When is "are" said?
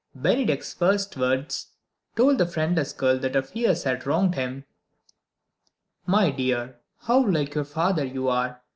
8.27-8.63